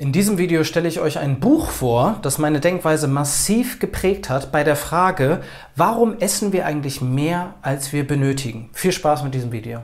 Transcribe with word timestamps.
In 0.00 0.12
diesem 0.12 0.38
Video 0.38 0.64
stelle 0.64 0.88
ich 0.88 0.98
euch 0.98 1.18
ein 1.18 1.40
Buch 1.40 1.68
vor, 1.68 2.20
das 2.22 2.38
meine 2.38 2.58
Denkweise 2.58 3.06
massiv 3.06 3.80
geprägt 3.80 4.30
hat 4.30 4.50
bei 4.50 4.64
der 4.64 4.74
Frage, 4.74 5.42
warum 5.76 6.16
essen 6.20 6.54
wir 6.54 6.64
eigentlich 6.64 7.02
mehr, 7.02 7.56
als 7.60 7.92
wir 7.92 8.06
benötigen. 8.06 8.70
Viel 8.72 8.92
Spaß 8.92 9.24
mit 9.24 9.34
diesem 9.34 9.52
Video. 9.52 9.80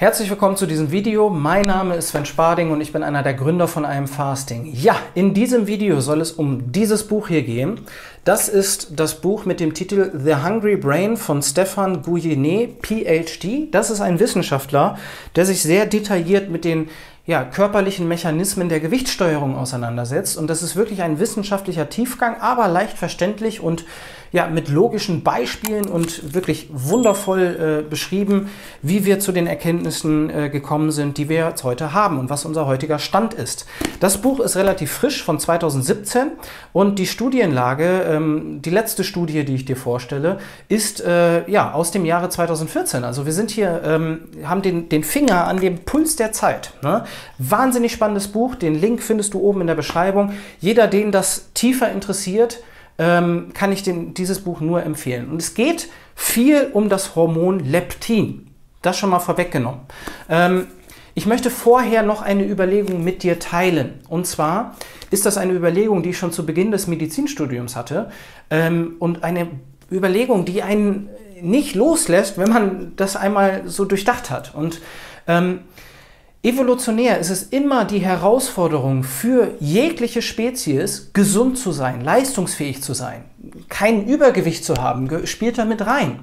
Herzlich 0.00 0.30
willkommen 0.30 0.56
zu 0.56 0.66
diesem 0.66 0.92
Video. 0.92 1.28
Mein 1.28 1.66
Name 1.66 1.96
ist 1.96 2.10
Sven 2.10 2.24
Sparding 2.24 2.70
und 2.70 2.80
ich 2.80 2.92
bin 2.92 3.02
einer 3.02 3.24
der 3.24 3.34
Gründer 3.34 3.66
von 3.66 3.84
einem 3.84 4.06
Fasting. 4.06 4.72
Ja, 4.72 4.94
in 5.16 5.34
diesem 5.34 5.66
Video 5.66 6.00
soll 6.00 6.20
es 6.20 6.30
um 6.30 6.70
dieses 6.70 7.08
Buch 7.08 7.26
hier 7.26 7.42
gehen. 7.42 7.80
Das 8.24 8.48
ist 8.48 8.92
das 8.94 9.20
Buch 9.20 9.44
mit 9.44 9.58
dem 9.58 9.74
Titel 9.74 10.12
The 10.14 10.36
Hungry 10.36 10.76
Brain 10.76 11.16
von 11.16 11.42
Stefan 11.42 12.02
Gouyenet, 12.02 12.80
PhD. 12.80 13.74
Das 13.74 13.90
ist 13.90 14.00
ein 14.00 14.20
Wissenschaftler, 14.20 14.96
der 15.34 15.44
sich 15.44 15.62
sehr 15.62 15.84
detailliert 15.84 16.48
mit 16.48 16.64
den 16.64 16.90
ja, 17.26 17.42
körperlichen 17.42 18.06
Mechanismen 18.06 18.68
der 18.68 18.78
Gewichtssteuerung 18.78 19.56
auseinandersetzt. 19.56 20.38
Und 20.38 20.46
das 20.46 20.62
ist 20.62 20.76
wirklich 20.76 21.02
ein 21.02 21.18
wissenschaftlicher 21.18 21.88
Tiefgang, 21.88 22.40
aber 22.40 22.68
leicht 22.68 22.96
verständlich 22.96 23.60
und 23.60 23.84
ja, 24.32 24.46
mit 24.46 24.68
logischen 24.68 25.22
Beispielen 25.22 25.86
und 25.86 26.34
wirklich 26.34 26.68
wundervoll 26.70 27.82
äh, 27.84 27.88
beschrieben, 27.88 28.48
wie 28.82 29.04
wir 29.04 29.20
zu 29.20 29.32
den 29.32 29.46
Erkenntnissen 29.46 30.30
äh, 30.30 30.50
gekommen 30.50 30.90
sind, 30.90 31.18
die 31.18 31.28
wir 31.28 31.48
jetzt 31.48 31.64
heute 31.64 31.92
haben 31.92 32.18
und 32.18 32.30
was 32.30 32.44
unser 32.44 32.66
heutiger 32.66 32.98
Stand 32.98 33.34
ist. 33.34 33.66
Das 34.00 34.18
Buch 34.18 34.40
ist 34.40 34.56
relativ 34.56 34.92
frisch 34.92 35.22
von 35.22 35.38
2017 35.38 36.32
und 36.72 36.98
die 36.98 37.06
Studienlage, 37.06 38.02
ähm, 38.02 38.60
die 38.62 38.70
letzte 38.70 39.04
Studie, 39.04 39.44
die 39.44 39.54
ich 39.54 39.64
dir 39.64 39.76
vorstelle, 39.76 40.38
ist 40.68 41.00
äh, 41.00 41.48
ja 41.50 41.72
aus 41.72 41.90
dem 41.90 42.04
Jahre 42.04 42.28
2014. 42.28 43.04
Also 43.04 43.26
wir 43.26 43.32
sind 43.32 43.50
hier, 43.50 43.80
ähm, 43.84 44.20
haben 44.44 44.62
den, 44.62 44.88
den 44.88 45.04
Finger 45.04 45.46
an 45.46 45.60
dem 45.60 45.78
Puls 45.80 46.16
der 46.16 46.32
Zeit. 46.32 46.72
Ne? 46.82 47.04
Wahnsinnig 47.38 47.92
spannendes 47.92 48.28
Buch. 48.28 48.54
Den 48.54 48.74
Link 48.74 49.02
findest 49.02 49.34
du 49.34 49.40
oben 49.40 49.62
in 49.62 49.66
der 49.66 49.74
Beschreibung. 49.74 50.32
Jeder, 50.60 50.86
den 50.86 51.12
das 51.12 51.50
tiefer 51.54 51.90
interessiert, 51.90 52.60
ähm, 52.98 53.50
kann 53.54 53.72
ich 53.72 53.82
den, 53.82 54.14
dieses 54.14 54.40
Buch 54.40 54.60
nur 54.60 54.82
empfehlen. 54.82 55.30
Und 55.30 55.40
es 55.40 55.54
geht 55.54 55.88
viel 56.14 56.70
um 56.72 56.88
das 56.88 57.14
Hormon 57.14 57.60
Leptin. 57.60 58.48
Das 58.82 58.98
schon 58.98 59.10
mal 59.10 59.20
vorweggenommen. 59.20 59.80
Ähm, 60.28 60.66
ich 61.14 61.26
möchte 61.26 61.50
vorher 61.50 62.02
noch 62.02 62.22
eine 62.22 62.44
Überlegung 62.44 63.02
mit 63.02 63.22
dir 63.22 63.38
teilen. 63.38 64.00
Und 64.08 64.26
zwar 64.26 64.76
ist 65.10 65.26
das 65.26 65.36
eine 65.36 65.52
Überlegung, 65.52 66.02
die 66.02 66.10
ich 66.10 66.18
schon 66.18 66.32
zu 66.32 66.46
Beginn 66.46 66.70
des 66.70 66.86
Medizinstudiums 66.86 67.74
hatte 67.74 68.10
ähm, 68.50 68.96
und 68.98 69.24
eine 69.24 69.48
Überlegung, 69.90 70.44
die 70.44 70.62
einen 70.62 71.08
nicht 71.40 71.74
loslässt, 71.74 72.38
wenn 72.38 72.50
man 72.50 72.92
das 72.96 73.16
einmal 73.16 73.62
so 73.66 73.84
durchdacht 73.84 74.30
hat. 74.30 74.54
Und 74.54 74.80
ähm, 75.26 75.60
Evolutionär 76.42 77.18
ist 77.18 77.30
es 77.30 77.42
immer 77.42 77.84
die 77.84 77.98
Herausforderung 77.98 79.02
für 79.02 79.54
jegliche 79.58 80.22
Spezies, 80.22 81.10
gesund 81.12 81.58
zu 81.58 81.72
sein, 81.72 82.04
leistungsfähig 82.04 82.80
zu 82.80 82.94
sein, 82.94 83.24
kein 83.68 84.06
Übergewicht 84.06 84.64
zu 84.64 84.76
haben, 84.76 85.26
spielt 85.26 85.58
da 85.58 85.64
mit 85.64 85.84
rein. 85.84 86.20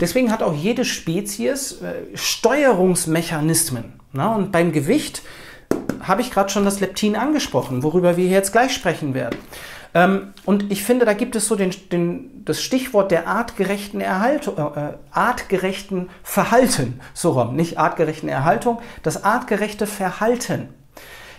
Deswegen 0.00 0.32
hat 0.32 0.42
auch 0.42 0.54
jede 0.54 0.84
Spezies 0.84 1.80
äh, 1.80 2.16
Steuerungsmechanismen. 2.16 4.00
Na? 4.12 4.34
Und 4.34 4.50
beim 4.50 4.72
Gewicht 4.72 5.22
habe 6.02 6.22
ich 6.22 6.32
gerade 6.32 6.50
schon 6.50 6.64
das 6.64 6.80
Leptin 6.80 7.14
angesprochen, 7.14 7.84
worüber 7.84 8.16
wir 8.16 8.26
jetzt 8.26 8.50
gleich 8.50 8.74
sprechen 8.74 9.14
werden. 9.14 9.38
Ähm, 9.94 10.32
und 10.44 10.70
ich 10.72 10.84
finde, 10.84 11.04
da 11.04 11.12
gibt 11.12 11.36
es 11.36 11.46
so 11.46 11.56
den, 11.56 11.74
den, 11.90 12.44
das 12.44 12.62
Stichwort 12.62 13.10
der 13.10 13.26
artgerechten 13.26 14.00
Erhaltung, 14.00 14.56
äh, 14.56 14.94
artgerechten 15.10 16.08
Verhalten, 16.22 17.00
so 17.14 17.32
rum, 17.32 17.56
nicht 17.56 17.78
artgerechten 17.78 18.28
Erhaltung, 18.28 18.80
das 19.02 19.24
artgerechte 19.24 19.86
Verhalten. 19.86 20.68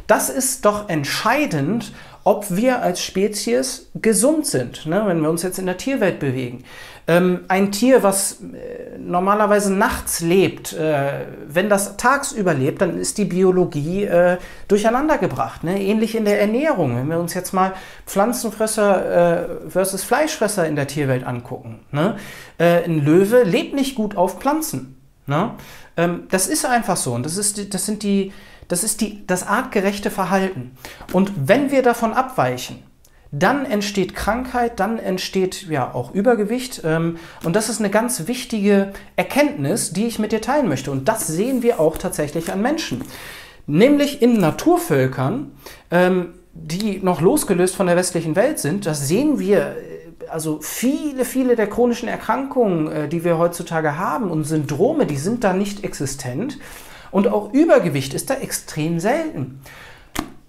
Das 0.07 0.29
ist 0.29 0.65
doch 0.65 0.89
entscheidend, 0.89 1.93
ob 2.23 2.45
wir 2.49 2.81
als 2.81 3.01
Spezies 3.01 3.89
gesund 3.95 4.45
sind, 4.45 4.85
ne, 4.85 5.03
wenn 5.05 5.19
wir 5.21 5.29
uns 5.29 5.43
jetzt 5.43 5.59
in 5.59 5.65
der 5.65 5.77
Tierwelt 5.77 6.19
bewegen. 6.19 6.63
Ähm, 7.05 7.41
ein 7.49 7.73
Tier, 7.73 8.01
was 8.01 8.39
äh, 8.41 8.97
normalerweise 8.97 9.73
nachts 9.73 10.21
lebt, 10.21 10.71
äh, 10.71 11.25
wenn 11.47 11.67
das 11.67 11.97
tagsüber 11.97 12.53
lebt, 12.53 12.81
dann 12.81 12.97
ist 12.97 13.17
die 13.17 13.25
Biologie 13.25 14.05
äh, 14.05 14.37
durcheinandergebracht. 14.69 15.65
Ne? 15.65 15.81
Ähnlich 15.81 16.15
in 16.15 16.23
der 16.23 16.39
Ernährung, 16.39 16.95
wenn 16.95 17.09
wir 17.09 17.19
uns 17.19 17.33
jetzt 17.33 17.51
mal 17.51 17.73
Pflanzenfresser 18.05 19.65
äh, 19.65 19.69
versus 19.69 20.05
Fleischfresser 20.05 20.65
in 20.65 20.77
der 20.77 20.87
Tierwelt 20.87 21.25
angucken. 21.25 21.81
Ne? 21.91 22.15
Äh, 22.57 22.85
ein 22.85 23.03
Löwe 23.03 23.43
lebt 23.43 23.75
nicht 23.75 23.95
gut 23.95 24.15
auf 24.15 24.39
Pflanzen. 24.39 25.02
Ne? 25.25 25.51
Ähm, 25.97 26.23
das 26.29 26.47
ist 26.47 26.65
einfach 26.65 26.97
so 26.97 27.13
und 27.13 27.25
das, 27.25 27.37
ist, 27.37 27.73
das 27.73 27.85
sind 27.85 28.03
die 28.03 28.33
das 28.67 28.83
ist 28.83 29.01
die, 29.01 29.25
das 29.27 29.45
artgerechte 29.45 30.09
Verhalten. 30.09 30.71
Und 31.11 31.31
wenn 31.35 31.71
wir 31.71 31.83
davon 31.83 32.13
abweichen, 32.13 32.81
dann 33.31 33.65
entsteht 33.65 34.15
Krankheit, 34.15 34.79
dann 34.79 34.99
entsteht 34.99 35.63
ja 35.63 35.93
auch 35.93 36.13
Übergewicht. 36.13 36.81
Ähm, 36.85 37.17
und 37.43 37.55
das 37.55 37.69
ist 37.69 37.79
eine 37.79 37.89
ganz 37.89 38.27
wichtige 38.27 38.93
Erkenntnis, 39.15 39.91
die 39.91 40.05
ich 40.05 40.19
mit 40.19 40.31
dir 40.31 40.41
teilen 40.41 40.69
möchte. 40.69 40.91
Und 40.91 41.07
das 41.07 41.27
sehen 41.27 41.63
wir 41.63 41.79
auch 41.79 41.97
tatsächlich 41.97 42.51
an 42.51 42.61
Menschen. 42.61 43.03
Nämlich 43.65 44.21
in 44.21 44.39
Naturvölkern, 44.39 45.51
ähm, 45.89 46.33
die 46.53 46.99
noch 46.99 47.21
losgelöst 47.21 47.75
von 47.75 47.87
der 47.87 47.95
westlichen 47.95 48.35
Welt 48.35 48.59
sind, 48.59 48.85
das 48.85 49.07
sehen 49.07 49.39
wir 49.39 49.75
also 50.29 50.59
viele, 50.61 51.25
viele 51.25 51.55
der 51.55 51.67
chronischen 51.67 52.07
Erkrankungen, 52.07 52.91
äh, 52.91 53.07
die 53.07 53.23
wir 53.23 53.37
heutzutage 53.37 53.97
haben 53.97 54.31
und 54.31 54.43
Syndrome, 54.43 55.05
die 55.05 55.17
sind 55.17 55.43
da 55.43 55.53
nicht 55.53 55.83
existent. 55.83 56.57
Und 57.11 57.27
auch 57.27 57.53
Übergewicht 57.53 58.13
ist 58.13 58.29
da 58.29 58.35
extrem 58.35 58.99
selten. 58.99 59.61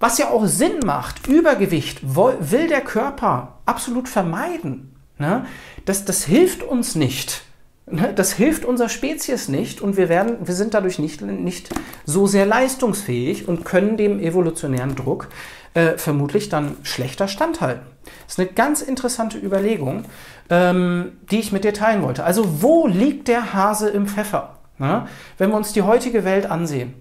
Was 0.01 0.19
ja 0.19 0.31
auch 0.31 0.47
Sinn 0.47 0.81
macht, 0.85 1.27
Übergewicht 1.27 2.01
will 2.03 2.69
der 2.69 2.81
Körper 2.81 3.59
absolut 3.67 4.09
vermeiden. 4.09 4.95
Ne? 5.19 5.47
Das, 5.85 6.05
das 6.05 6.25
hilft 6.25 6.63
uns 6.63 6.95
nicht. 6.95 7.43
Ne? 7.87 8.13
Das 8.15 8.33
hilft 8.33 8.65
unserer 8.65 8.89
Spezies 8.89 9.49
nicht 9.49 9.81
und 9.81 9.97
wir, 9.97 10.09
werden, 10.09 10.47
wir 10.47 10.55
sind 10.55 10.75
dadurch 10.75 10.99
nicht, 10.99 11.21
nicht 11.23 11.71
so 12.05 12.27
sehr 12.27 12.47
leistungsfähig 12.47 13.47
und 13.49 13.65
können 13.65 13.97
dem 13.97 14.21
evolutionären 14.21 14.95
Druck 14.95 15.29
äh, 15.75 15.97
vermutlich 15.97 16.49
dann 16.49 16.77
schlechter 16.83 17.29
standhalten. 17.29 17.94
Das 18.05 18.35
ist 18.35 18.41
eine 18.41 18.49
ganz 18.49 18.83
interessante 18.83 19.39
Überlegung, 19.39 20.05
ähm, 20.51 21.13
die 21.31 21.41
ich 21.41 21.53
mit 21.53 21.65
dir 21.65 21.75
teilen 21.75 22.03
wollte. 22.03 22.25
Also 22.25 22.63
wo 22.63 22.87
liegt 22.87 23.29
der 23.29 23.55
Hase 23.55 23.89
im 23.89 24.07
Pfeffer? 24.07 24.57
Ja? 24.79 25.09
Wenn 25.39 25.51
wir 25.51 25.57
uns 25.57 25.73
die 25.73 25.83
heutige 25.83 26.25
Welt 26.25 26.47
ansehen, 26.47 26.95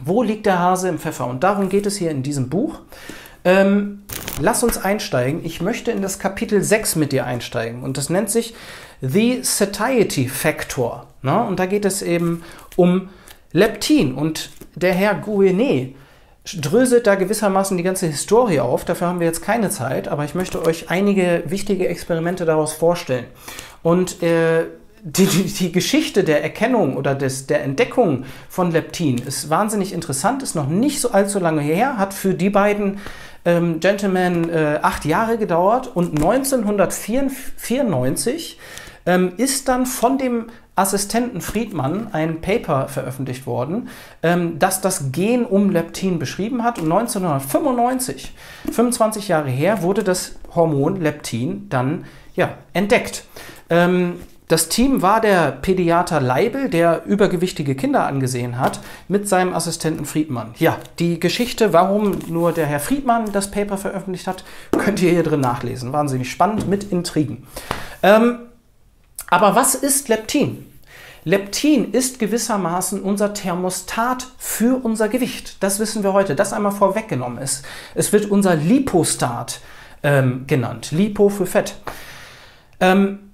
wo 0.00 0.22
liegt 0.22 0.46
der 0.46 0.58
Hase 0.58 0.88
im 0.88 0.98
Pfeffer? 0.98 1.26
Und 1.26 1.44
darum 1.44 1.68
geht 1.68 1.86
es 1.86 1.96
hier 1.96 2.10
in 2.10 2.22
diesem 2.22 2.48
Buch. 2.48 2.80
Ähm, 3.44 4.02
lass 4.40 4.62
uns 4.62 4.78
einsteigen. 4.78 5.44
Ich 5.44 5.60
möchte 5.60 5.90
in 5.90 6.02
das 6.02 6.18
Kapitel 6.18 6.62
6 6.62 6.96
mit 6.96 7.12
dir 7.12 7.26
einsteigen. 7.26 7.82
Und 7.82 7.96
das 7.98 8.10
nennt 8.10 8.30
sich 8.30 8.54
The 9.00 9.40
Satiety 9.42 10.28
Factor. 10.28 11.06
Ne? 11.22 11.44
Und 11.44 11.58
da 11.58 11.66
geht 11.66 11.84
es 11.84 12.02
eben 12.02 12.42
um 12.76 13.10
Leptin. 13.52 14.14
Und 14.14 14.50
der 14.74 14.92
Herr 14.92 15.14
Gouenet 15.14 15.94
dröselt 16.44 17.06
da 17.06 17.14
gewissermaßen 17.14 17.76
die 17.76 17.82
ganze 17.82 18.06
Historie 18.06 18.60
auf. 18.60 18.84
Dafür 18.84 19.08
haben 19.08 19.20
wir 19.20 19.26
jetzt 19.26 19.42
keine 19.42 19.70
Zeit, 19.70 20.08
aber 20.08 20.24
ich 20.24 20.34
möchte 20.34 20.64
euch 20.64 20.90
einige 20.90 21.44
wichtige 21.46 21.88
Experimente 21.88 22.44
daraus 22.44 22.72
vorstellen. 22.72 23.26
Und 23.82 24.22
äh, 24.22 24.66
die, 25.04 25.26
die, 25.26 25.44
die, 25.44 25.72
Geschichte 25.72 26.24
der 26.24 26.42
Erkennung 26.42 26.96
oder 26.96 27.16
des, 27.16 27.46
der 27.46 27.62
Entdeckung 27.64 28.24
von 28.48 28.70
Leptin 28.70 29.18
ist 29.18 29.50
wahnsinnig 29.50 29.92
interessant, 29.92 30.42
ist 30.42 30.54
noch 30.54 30.68
nicht 30.68 31.00
so 31.00 31.10
allzu 31.10 31.40
lange 31.40 31.60
her, 31.60 31.98
hat 31.98 32.14
für 32.14 32.34
die 32.34 32.50
beiden 32.50 33.00
ähm, 33.44 33.80
Gentlemen 33.80 34.48
äh, 34.48 34.78
acht 34.80 35.04
Jahre 35.04 35.38
gedauert 35.38 35.90
und 35.92 36.16
1994 36.16 38.60
ähm, 39.06 39.32
ist 39.36 39.68
dann 39.68 39.86
von 39.86 40.18
dem 40.18 40.46
Assistenten 40.74 41.40
Friedmann 41.40 42.08
ein 42.12 42.40
Paper 42.40 42.88
veröffentlicht 42.88 43.46
worden, 43.46 43.88
ähm, 44.22 44.58
das 44.58 44.80
das 44.80 45.12
Gen 45.12 45.44
um 45.44 45.70
Leptin 45.70 46.18
beschrieben 46.18 46.64
hat. 46.64 46.78
Und 46.78 46.90
1995, 46.90 48.32
25 48.70 49.28
Jahre 49.28 49.50
her, 49.50 49.82
wurde 49.82 50.02
das 50.02 50.36
Hormon 50.54 51.00
Leptin 51.00 51.68
dann 51.68 52.04
ja, 52.34 52.54
entdeckt. 52.72 53.24
Ähm, 53.68 54.14
das 54.48 54.68
Team 54.68 55.00
war 55.00 55.22
der 55.22 55.50
Pädiater 55.50 56.20
Leibel, 56.20 56.68
der 56.68 57.06
übergewichtige 57.06 57.74
Kinder 57.74 58.06
angesehen 58.06 58.58
hat, 58.58 58.80
mit 59.08 59.26
seinem 59.26 59.54
Assistenten 59.54 60.04
Friedmann. 60.04 60.54
Ja, 60.58 60.76
die 60.98 61.18
Geschichte, 61.18 61.72
warum 61.72 62.18
nur 62.28 62.52
der 62.52 62.66
Herr 62.66 62.80
Friedmann 62.80 63.32
das 63.32 63.50
Paper 63.50 63.78
veröffentlicht 63.78 64.26
hat, 64.26 64.44
könnt 64.72 65.00
ihr 65.00 65.10
hier 65.10 65.22
drin 65.22 65.40
nachlesen. 65.40 65.94
Wahnsinnig 65.94 66.30
spannend 66.30 66.68
mit 66.68 66.84
Intrigen. 66.84 67.46
Ähm, 68.02 68.40
aber 69.32 69.54
was 69.54 69.74
ist 69.74 70.10
Leptin? 70.10 70.66
Leptin 71.24 71.92
ist 71.92 72.18
gewissermaßen 72.18 73.00
unser 73.00 73.32
Thermostat 73.32 74.26
für 74.36 74.84
unser 74.84 75.08
Gewicht. 75.08 75.56
Das 75.60 75.78
wissen 75.78 76.02
wir 76.02 76.12
heute. 76.12 76.34
Das 76.34 76.52
einmal 76.52 76.72
vorweggenommen 76.72 77.42
ist. 77.42 77.64
Es 77.94 78.12
wird 78.12 78.30
unser 78.30 78.56
Lipostat 78.56 79.60
ähm, 80.02 80.44
genannt. 80.46 80.90
Lipo 80.92 81.30
für 81.30 81.46
Fett. 81.46 81.76
Ähm, 82.78 83.30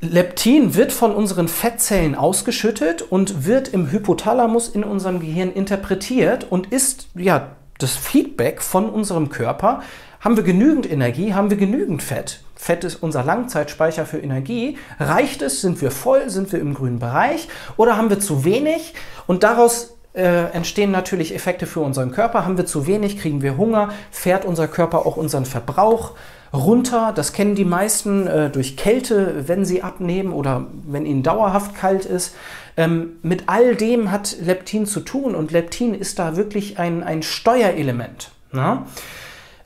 Leptin 0.00 0.76
wird 0.76 0.92
von 0.92 1.12
unseren 1.12 1.48
Fettzellen 1.48 2.14
ausgeschüttet 2.14 3.02
und 3.02 3.44
wird 3.44 3.66
im 3.66 3.90
Hypothalamus 3.90 4.68
in 4.68 4.84
unserem 4.84 5.18
Gehirn 5.18 5.50
interpretiert 5.50 6.46
und 6.48 6.72
ist 6.72 7.08
ja 7.16 7.56
das 7.78 7.96
Feedback 7.96 8.62
von 8.62 8.88
unserem 8.88 9.30
Körper. 9.30 9.82
Haben 10.20 10.36
wir 10.36 10.44
genügend 10.44 10.88
Energie? 10.88 11.34
Haben 11.34 11.50
wir 11.50 11.56
genügend 11.56 12.04
Fett? 12.04 12.38
Fett 12.60 12.84
ist 12.84 12.96
unser 12.96 13.24
Langzeitspeicher 13.24 14.04
für 14.04 14.18
Energie. 14.18 14.76
Reicht 14.98 15.40
es? 15.40 15.62
Sind 15.62 15.80
wir 15.80 15.90
voll? 15.90 16.28
Sind 16.28 16.52
wir 16.52 16.60
im 16.60 16.74
grünen 16.74 16.98
Bereich? 16.98 17.48
Oder 17.78 17.96
haben 17.96 18.10
wir 18.10 18.20
zu 18.20 18.44
wenig? 18.44 18.92
Und 19.26 19.44
daraus 19.44 19.96
äh, 20.12 20.50
entstehen 20.52 20.90
natürlich 20.90 21.34
Effekte 21.34 21.64
für 21.64 21.80
unseren 21.80 22.12
Körper. 22.12 22.44
Haben 22.44 22.58
wir 22.58 22.66
zu 22.66 22.86
wenig, 22.86 23.18
kriegen 23.18 23.40
wir 23.40 23.56
Hunger, 23.56 23.88
fährt 24.10 24.44
unser 24.44 24.68
Körper 24.68 25.06
auch 25.06 25.16
unseren 25.16 25.46
Verbrauch 25.46 26.12
runter. 26.52 27.12
Das 27.14 27.32
kennen 27.32 27.54
die 27.54 27.64
meisten 27.64 28.26
äh, 28.26 28.50
durch 28.50 28.76
Kälte, 28.76 29.48
wenn 29.48 29.64
sie 29.64 29.82
abnehmen 29.82 30.30
oder 30.30 30.66
wenn 30.86 31.06
ihnen 31.06 31.22
dauerhaft 31.22 31.74
kalt 31.74 32.04
ist. 32.04 32.36
Ähm, 32.76 33.12
mit 33.22 33.44
all 33.46 33.74
dem 33.74 34.10
hat 34.10 34.36
Leptin 34.38 34.84
zu 34.84 35.00
tun 35.00 35.34
und 35.34 35.50
Leptin 35.50 35.94
ist 35.94 36.18
da 36.18 36.36
wirklich 36.36 36.78
ein, 36.78 37.02
ein 37.02 37.22
Steuerelement. 37.22 38.32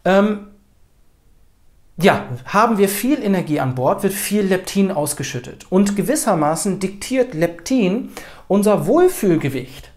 Ähm, 0.05 0.47
ja, 1.97 2.27
haben 2.47 2.79
wir 2.79 2.89
viel 2.89 3.23
Energie 3.23 3.61
an 3.61 3.75
Bord, 3.75 4.03
wird 4.03 4.15
viel 4.15 4.43
Leptin 4.43 4.91
ausgeschüttet. 4.91 5.67
Und 5.71 5.95
gewissermaßen 5.95 6.81
diktiert 6.81 7.35
Leptin 7.35 8.11
unser 8.49 8.87
Wohlfühlgewicht. 8.87 9.91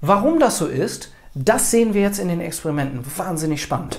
Warum 0.00 0.40
das 0.40 0.58
so 0.58 0.66
ist, 0.66 1.12
das 1.34 1.70
sehen 1.70 1.94
wir 1.94 2.02
jetzt 2.02 2.18
in 2.18 2.28
den 2.28 2.40
Experimenten. 2.40 3.04
Wahnsinnig 3.16 3.62
spannend. 3.62 3.98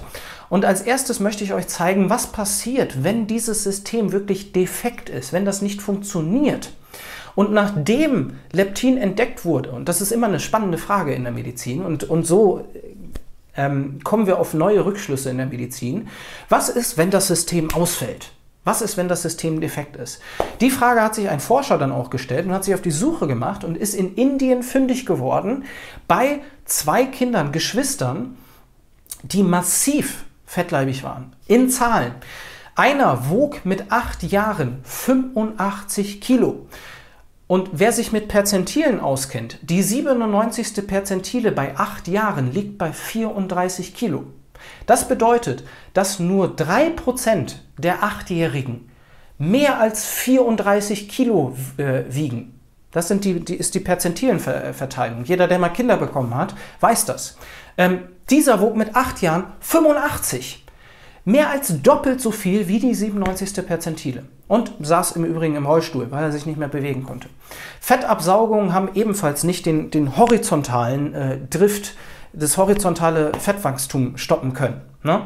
Und 0.50 0.65
als 0.65 0.81
erstes 0.81 1.19
möchte 1.19 1.44
ich 1.44 1.53
euch 1.53 1.67
zeigen, 1.67 2.09
was 2.09 2.27
passiert, 2.27 3.03
wenn 3.03 3.27
dieses 3.27 3.63
System 3.63 4.11
wirklich 4.11 4.51
defekt 4.51 5.09
ist, 5.09 5.33
wenn 5.33 5.45
das 5.45 5.61
nicht 5.61 5.81
funktioniert. 5.81 6.73
Und 7.35 7.51
nachdem 7.51 8.33
Leptin 8.51 8.97
entdeckt 8.97 9.45
wurde, 9.45 9.71
und 9.71 9.89
das 9.89 10.01
ist 10.01 10.11
immer 10.11 10.27
eine 10.27 10.39
spannende 10.39 10.77
Frage 10.77 11.13
in 11.13 11.23
der 11.23 11.33
Medizin, 11.33 11.83
und, 11.83 12.03
und 12.03 12.27
so 12.27 12.67
ähm, 13.55 14.00
kommen 14.03 14.27
wir 14.27 14.39
auf 14.39 14.53
neue 14.53 14.85
Rückschlüsse 14.85 15.29
in 15.29 15.38
der 15.38 15.47
Medizin, 15.47 16.07
was 16.50 16.69
ist, 16.69 16.97
wenn 16.97 17.11
das 17.11 17.27
System 17.27 17.73
ausfällt? 17.73 18.31
Was 18.65 18.81
ist, 18.81 18.95
wenn 18.95 19.09
das 19.09 19.21
System 19.21 19.59
defekt 19.59 19.97
ist? 19.97 20.21
Die 20.61 20.69
Frage 20.69 21.01
hat 21.01 21.15
sich 21.15 21.27
ein 21.27 21.41
Forscher 21.41 21.77
dann 21.77 21.91
auch 21.91 22.09
gestellt 22.09 22.45
und 22.45 22.53
hat 22.53 22.63
sich 22.63 22.73
auf 22.73 22.81
die 22.81 22.91
Suche 22.91 23.27
gemacht 23.27 23.65
und 23.65 23.77
ist 23.77 23.94
in 23.94 24.15
Indien 24.15 24.63
fündig 24.63 25.05
geworden 25.05 25.65
bei 26.07 26.39
zwei 26.63 27.05
Kindern, 27.05 27.51
Geschwistern, 27.51 28.38
die 29.21 29.44
massiv 29.44 30.23
fettleibig 30.45 31.03
waren. 31.03 31.35
In 31.47 31.69
Zahlen. 31.69 32.13
Einer 32.75 33.29
wog 33.29 33.65
mit 33.65 33.91
acht 33.91 34.23
Jahren 34.23 34.79
85 34.83 36.21
Kilo. 36.21 36.67
Und 37.53 37.69
wer 37.73 37.91
sich 37.91 38.11
mit 38.11 38.29
Perzentilen 38.29 39.00
auskennt, 39.00 39.59
die 39.61 39.83
97. 39.83 40.88
Perzentile 40.88 41.51
bei 41.51 41.77
acht 41.77 42.07
Jahren 42.07 42.51
liegt 42.51 42.79
bei 42.79 42.91
34 42.91 43.94
Kilo. 43.94 44.23
Das 44.88 45.07
bedeutet, 45.07 45.63
dass 45.94 46.17
nur 46.17 46.55
3% 46.55 47.53
der 47.77 48.01
Achtjährigen 48.01 48.89
mehr 49.38 49.79
als 49.79 50.03
34 50.03 51.07
Kilo 51.07 51.55
äh, 51.77 52.05
wiegen. 52.09 52.59
Das 52.89 53.07
sind 53.07 53.23
die, 53.23 53.39
die, 53.39 53.56
ist 53.56 53.75
die 53.75 53.81
Perzentilenverteilung. 53.81 55.23
Jeder, 55.23 55.47
der 55.47 55.59
mal 55.59 55.69
Kinder 55.69 55.97
bekommen 55.97 56.33
hat, 56.33 56.56
weiß 56.79 57.06
das. 57.06 57.38
Ähm, 57.77 57.99
dieser 58.31 58.61
wog 58.61 58.75
mit 58.75 58.95
8 58.95 59.21
Jahren 59.21 59.44
85. 59.59 60.62
Mehr 61.25 61.49
als 61.49 61.81
doppelt 61.81 62.19
so 62.19 62.31
viel 62.31 62.67
wie 62.67 62.79
die 62.79 62.93
97. 62.93 63.65
Perzentile. 63.65 64.23
Und 64.47 64.73
saß 64.81 65.13
im 65.13 65.23
Übrigen 65.23 65.55
im 65.55 65.65
Rollstuhl, 65.65 66.11
weil 66.11 66.23
er 66.23 66.31
sich 66.31 66.45
nicht 66.45 66.59
mehr 66.59 66.67
bewegen 66.67 67.03
konnte. 67.03 67.29
Fettabsaugungen 67.79 68.73
haben 68.73 68.89
ebenfalls 68.93 69.43
nicht 69.43 69.65
den, 69.65 69.89
den 69.89 70.17
horizontalen 70.17 71.13
äh, 71.13 71.37
Drift 71.49 71.95
das 72.33 72.57
horizontale 72.57 73.31
Fettwachstum 73.39 74.17
stoppen 74.17 74.53
können. 74.53 74.81
Ne? 75.03 75.21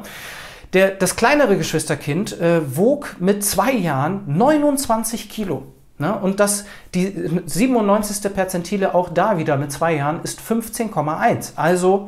Der, 0.74 0.92
das 0.92 1.16
kleinere 1.16 1.58
Geschwisterkind 1.58 2.40
äh, 2.40 2.78
wog 2.78 3.16
mit 3.20 3.44
zwei 3.44 3.72
Jahren 3.72 4.24
29 4.28 5.30
Kilo. 5.30 5.64
Ne? 5.98 6.18
Und 6.20 6.40
das, 6.40 6.66
die 6.94 7.42
97. 7.46 8.34
Perzentile 8.34 8.94
auch 8.94 9.10
da 9.10 9.38
wieder 9.38 9.58
mit 9.58 9.72
zwei 9.72 9.96
Jahren 9.96 10.22
ist 10.22 10.42
15,1. 10.42 11.54
Also 11.56 12.08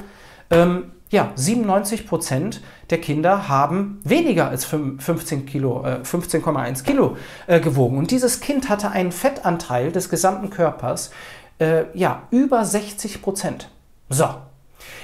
ähm, 0.51 0.91
ja, 1.09 1.31
97 1.35 2.07
Prozent 2.07 2.61
der 2.89 3.01
Kinder 3.01 3.47
haben 3.49 3.99
weniger 4.03 4.49
als 4.49 4.65
15 4.65 5.45
Kilo, 5.45 5.83
äh, 5.83 6.01
15,1 6.03 6.83
Kilo 6.83 7.17
äh, 7.47 7.59
gewogen. 7.59 7.97
Und 7.97 8.11
dieses 8.11 8.41
Kind 8.41 8.69
hatte 8.69 8.91
einen 8.91 9.11
Fettanteil 9.11 9.91
des 9.91 10.09
gesamten 10.09 10.49
Körpers, 10.49 11.11
äh, 11.59 11.85
ja, 11.93 12.23
über 12.29 12.63
60 12.63 13.21
Prozent. 13.21 13.69
So, 14.09 14.27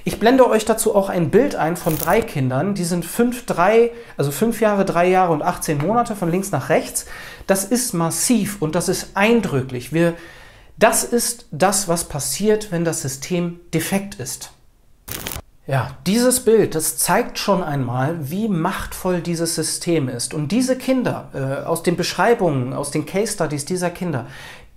ich 0.03 0.19
blende 0.19 0.47
euch 0.47 0.65
dazu 0.65 0.95
auch 0.95 1.09
ein 1.09 1.31
Bild 1.31 1.55
ein 1.55 1.77
von 1.77 1.97
drei 1.97 2.21
Kindern. 2.21 2.75
Die 2.75 2.83
sind 2.83 3.05
fünf, 3.05 3.45
drei, 3.45 3.91
also 4.17 4.31
fünf 4.31 4.61
Jahre, 4.61 4.85
drei 4.85 5.07
Jahre 5.07 5.33
und 5.33 5.41
18 5.41 5.79
Monate 5.79 6.15
von 6.15 6.29
links 6.29 6.51
nach 6.51 6.69
rechts. 6.69 7.05
Das 7.47 7.65
ist 7.65 7.93
massiv 7.93 8.61
und 8.61 8.75
das 8.75 8.89
ist 8.89 9.11
eindrücklich. 9.15 9.93
Wir, 9.93 10.13
das 10.77 11.03
ist 11.03 11.47
das, 11.51 11.87
was 11.87 12.05
passiert, 12.05 12.71
wenn 12.71 12.85
das 12.85 13.01
System 13.01 13.59
defekt 13.73 14.15
ist. 14.15 14.51
Ja, 15.67 15.97
dieses 16.05 16.41
Bild, 16.45 16.75
das 16.75 16.97
zeigt 16.97 17.39
schon 17.39 17.63
einmal, 17.63 18.29
wie 18.29 18.47
machtvoll 18.47 19.21
dieses 19.21 19.55
System 19.55 20.09
ist. 20.09 20.35
Und 20.35 20.51
diese 20.51 20.77
Kinder, 20.77 21.29
äh, 21.33 21.65
aus 21.65 21.81
den 21.81 21.97
Beschreibungen, 21.97 22.73
aus 22.73 22.91
den 22.91 23.07
Case 23.07 23.33
Studies 23.33 23.65
dieser 23.65 23.89
Kinder, 23.89 24.27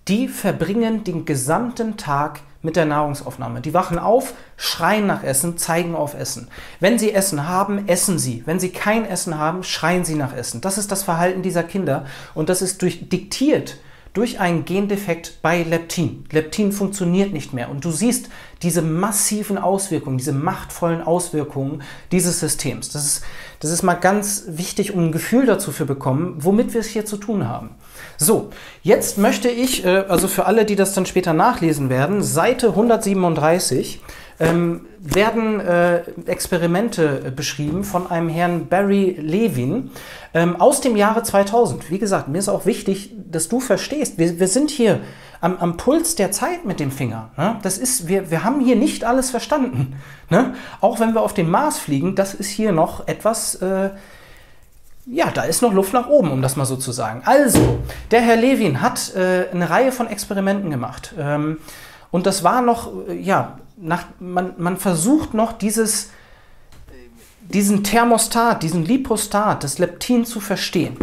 die 0.08 0.28
verbringen 0.28 1.04
den 1.04 1.26
gesamten 1.26 1.98
Tag 1.98 2.40
mit 2.62 2.74
der 2.74 2.86
Nahrungsaufnahme. 2.86 3.60
Die 3.60 3.74
wachen 3.74 3.98
auf, 3.98 4.32
schreien 4.56 5.06
nach 5.06 5.22
Essen, 5.22 5.58
zeigen 5.58 5.94
auf 5.94 6.14
Essen. 6.14 6.48
Wenn 6.80 6.98
sie 6.98 7.12
Essen 7.12 7.46
haben, 7.46 7.86
essen 7.86 8.18
sie. 8.18 8.42
Wenn 8.46 8.58
sie 8.58 8.70
kein 8.70 9.04
Essen 9.04 9.38
haben, 9.38 9.64
schreien 9.64 10.06
sie 10.06 10.14
nach 10.14 10.34
Essen. 10.34 10.62
Das 10.62 10.78
ist 10.78 10.90
das 10.90 11.02
Verhalten 11.02 11.42
dieser 11.42 11.64
Kinder 11.64 12.06
und 12.34 12.48
das 12.48 12.62
ist 12.62 12.80
durch, 12.80 13.10
diktiert 13.10 13.76
durch 14.18 14.40
einen 14.40 14.64
Gendefekt 14.64 15.38
bei 15.42 15.62
Leptin. 15.62 16.24
Leptin 16.32 16.72
funktioniert 16.72 17.32
nicht 17.32 17.52
mehr 17.54 17.70
und 17.70 17.84
du 17.84 17.92
siehst 17.92 18.28
diese 18.64 18.82
massiven 18.82 19.58
Auswirkungen, 19.58 20.18
diese 20.18 20.32
machtvollen 20.32 21.02
Auswirkungen 21.02 21.82
dieses 22.10 22.40
Systems. 22.40 22.88
Das 22.88 23.04
ist, 23.04 23.24
das 23.60 23.70
ist 23.70 23.84
mal 23.84 23.94
ganz 23.94 24.42
wichtig, 24.48 24.92
um 24.92 25.04
ein 25.04 25.12
Gefühl 25.12 25.46
dazu 25.46 25.70
zu 25.70 25.86
bekommen, 25.86 26.34
womit 26.38 26.74
wir 26.74 26.80
es 26.80 26.88
hier 26.88 27.06
zu 27.06 27.16
tun 27.16 27.46
haben. 27.46 27.70
So, 28.20 28.50
jetzt 28.82 29.16
möchte 29.16 29.48
ich, 29.48 29.84
äh, 29.84 30.04
also 30.08 30.26
für 30.26 30.46
alle, 30.46 30.64
die 30.64 30.76
das 30.76 30.92
dann 30.92 31.06
später 31.06 31.32
nachlesen 31.32 31.88
werden, 31.88 32.22
Seite 32.22 32.70
137 32.70 34.02
ähm, 34.40 34.86
werden 34.98 35.60
äh, 35.60 36.02
Experimente 36.26 37.32
beschrieben 37.34 37.84
von 37.84 38.10
einem 38.10 38.28
Herrn 38.28 38.66
Barry 38.66 39.16
Levin 39.20 39.90
ähm, 40.34 40.60
aus 40.60 40.80
dem 40.80 40.96
Jahre 40.96 41.22
2000. 41.22 41.90
Wie 41.90 41.98
gesagt, 41.98 42.28
mir 42.28 42.38
ist 42.38 42.48
auch 42.48 42.66
wichtig, 42.66 43.12
dass 43.30 43.48
du 43.48 43.60
verstehst, 43.60 44.18
wir, 44.18 44.38
wir 44.40 44.48
sind 44.48 44.70
hier 44.70 45.00
am, 45.40 45.56
am, 45.58 45.76
Puls 45.76 46.16
der 46.16 46.32
Zeit 46.32 46.64
mit 46.64 46.80
dem 46.80 46.90
Finger. 46.90 47.30
Ne? 47.36 47.58
Das 47.62 47.78
ist, 47.78 48.08
wir, 48.08 48.32
wir 48.32 48.42
haben 48.42 48.60
hier 48.60 48.76
nicht 48.76 49.04
alles 49.04 49.30
verstanden. 49.30 49.96
Ne? 50.30 50.54
Auch 50.80 51.00
wenn 51.00 51.14
wir 51.14 51.22
auf 51.22 51.32
den 51.32 51.48
Mars 51.48 51.78
fliegen, 51.78 52.14
das 52.14 52.34
ist 52.34 52.48
hier 52.48 52.72
noch 52.72 53.06
etwas... 53.06 53.54
Äh, 53.56 53.90
ja, 55.10 55.30
da 55.30 55.42
ist 55.42 55.62
noch 55.62 55.72
Luft 55.72 55.92
nach 55.92 56.08
oben, 56.08 56.30
um 56.30 56.42
das 56.42 56.56
mal 56.56 56.64
so 56.64 56.76
zu 56.76 56.92
sagen. 56.92 57.22
Also, 57.24 57.78
der 58.10 58.20
Herr 58.20 58.36
Levin 58.36 58.80
hat 58.80 59.14
äh, 59.14 59.46
eine 59.52 59.70
Reihe 59.70 59.92
von 59.92 60.06
Experimenten 60.06 60.70
gemacht. 60.70 61.14
Ähm, 61.18 61.58
und 62.10 62.26
das 62.26 62.44
war 62.44 62.62
noch, 62.62 62.92
äh, 63.08 63.14
ja, 63.14 63.58
nach, 63.76 64.04
man, 64.18 64.54
man 64.58 64.76
versucht 64.76 65.34
noch 65.34 65.52
dieses, 65.52 66.10
diesen 67.48 67.82
Thermostat, 67.82 68.62
diesen 68.62 68.84
Lipostat, 68.84 69.64
das 69.64 69.78
Leptin 69.78 70.24
zu 70.24 70.40
verstehen. 70.40 70.96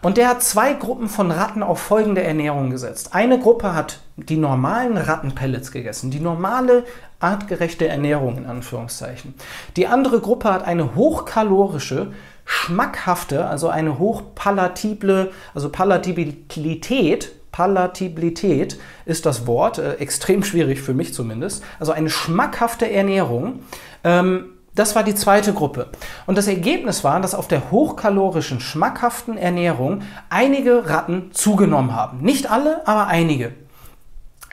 Und 0.00 0.16
der 0.16 0.28
hat 0.28 0.42
zwei 0.42 0.74
Gruppen 0.74 1.08
von 1.08 1.30
Ratten 1.30 1.62
auf 1.62 1.80
folgende 1.80 2.22
Ernährung 2.22 2.70
gesetzt. 2.70 3.14
Eine 3.14 3.40
Gruppe 3.40 3.74
hat 3.74 3.98
die 4.16 4.36
normalen 4.36 4.96
Rattenpellets 4.96 5.72
gegessen, 5.72 6.10
die 6.10 6.20
normale 6.20 6.84
artgerechte 7.18 7.88
Ernährung 7.88 8.36
in 8.36 8.46
Anführungszeichen. 8.46 9.34
Die 9.76 9.88
andere 9.88 10.20
Gruppe 10.20 10.52
hat 10.52 10.64
eine 10.64 10.94
hochkalorische, 10.94 12.12
schmackhafte, 12.44 13.46
also 13.46 13.68
eine 13.68 13.98
hochpalatible, 13.98 15.32
also 15.52 15.68
Palatabilität, 15.68 17.32
Palatabilität 17.50 18.78
ist 19.04 19.26
das 19.26 19.48
Wort, 19.48 19.78
äh, 19.78 19.94
extrem 19.94 20.44
schwierig 20.44 20.80
für 20.80 20.94
mich 20.94 21.12
zumindest, 21.12 21.64
also 21.80 21.90
eine 21.90 22.08
schmackhafte 22.08 22.88
Ernährung. 22.88 23.60
Ähm, 24.04 24.46
das 24.78 24.94
war 24.94 25.02
die 25.02 25.14
zweite 25.14 25.52
Gruppe. 25.52 25.88
Und 26.26 26.38
das 26.38 26.46
Ergebnis 26.46 27.04
war, 27.04 27.20
dass 27.20 27.34
auf 27.34 27.48
der 27.48 27.70
hochkalorischen, 27.70 28.60
schmackhaften 28.60 29.36
Ernährung 29.36 30.02
einige 30.30 30.88
Ratten 30.88 31.30
zugenommen 31.32 31.94
haben. 31.94 32.20
Nicht 32.20 32.50
alle, 32.50 32.86
aber 32.86 33.06
einige. 33.08 33.52